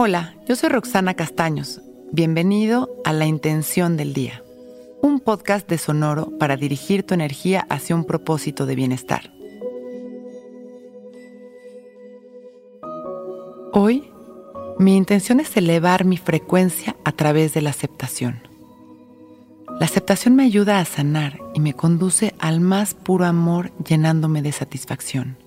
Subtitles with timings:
[0.00, 1.80] Hola, yo soy Roxana Castaños.
[2.12, 4.44] Bienvenido a La Intención del Día,
[5.02, 9.32] un podcast de Sonoro para dirigir tu energía hacia un propósito de bienestar.
[13.72, 14.08] Hoy,
[14.78, 18.46] mi intención es elevar mi frecuencia a través de la aceptación.
[19.80, 24.52] La aceptación me ayuda a sanar y me conduce al más puro amor llenándome de
[24.52, 25.38] satisfacción.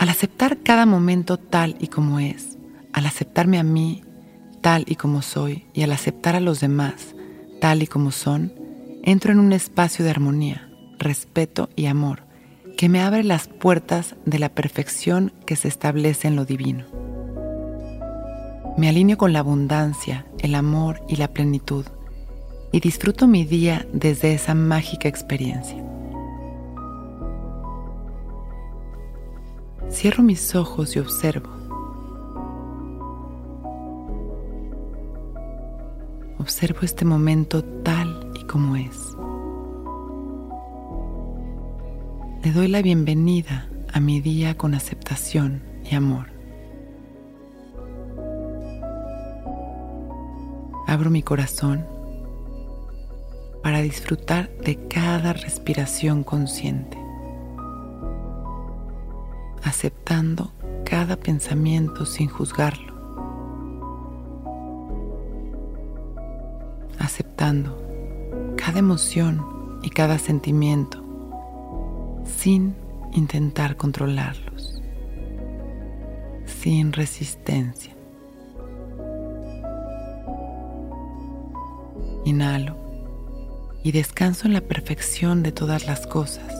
[0.00, 2.58] Al aceptar cada momento tal y como es,
[2.92, 4.02] al aceptarme a mí
[4.60, 7.14] tal y como soy y al aceptar a los demás
[7.60, 8.52] tal y como son,
[9.02, 10.68] entro en un espacio de armonía,
[10.98, 12.24] respeto y amor
[12.76, 16.84] que me abre las puertas de la perfección que se establece en lo divino.
[18.76, 21.86] Me alineo con la abundancia, el amor y la plenitud
[22.72, 25.76] y disfruto mi día desde esa mágica experiencia.
[29.90, 31.61] Cierro mis ojos y observo.
[36.42, 39.16] Observo este momento tal y como es.
[42.42, 46.32] Le doy la bienvenida a mi día con aceptación y amor.
[50.88, 51.86] Abro mi corazón
[53.62, 56.98] para disfrutar de cada respiración consciente,
[59.62, 60.50] aceptando
[60.84, 62.91] cada pensamiento sin juzgarlo,
[68.56, 71.02] cada emoción y cada sentimiento
[72.24, 72.76] sin
[73.12, 74.80] intentar controlarlos,
[76.44, 77.96] sin resistencia.
[82.24, 82.76] Inhalo
[83.82, 86.54] y descanso en la perfección de todas las cosas.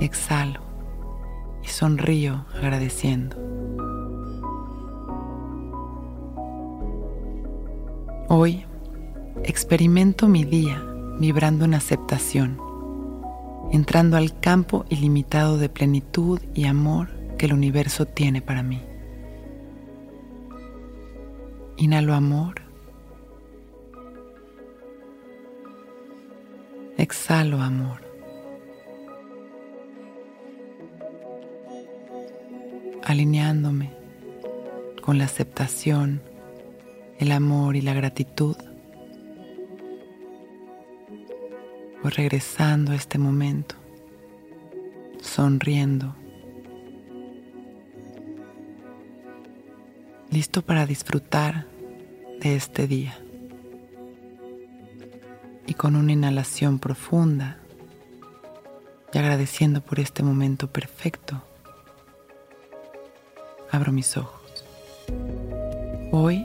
[0.00, 0.60] Exhalo
[1.64, 3.51] y sonrío agradeciendo.
[8.34, 8.64] Hoy
[9.44, 10.82] experimento mi día
[11.18, 12.58] vibrando en aceptación,
[13.72, 18.80] entrando al campo ilimitado de plenitud y amor que el universo tiene para mí.
[21.76, 22.62] Inhalo amor
[26.96, 28.00] Exhalo amor.
[33.04, 33.90] Alineándome
[35.02, 36.22] con la aceptación,
[37.22, 38.56] el amor y la gratitud.
[42.02, 43.76] Voy regresando a este momento,
[45.20, 46.16] sonriendo,
[50.30, 51.66] listo para disfrutar
[52.40, 53.16] de este día
[55.68, 57.60] y con una inhalación profunda
[59.12, 61.40] y agradeciendo por este momento perfecto,
[63.70, 64.64] abro mis ojos.
[66.10, 66.44] Hoy